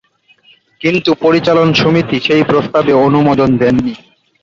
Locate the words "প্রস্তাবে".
2.43-2.93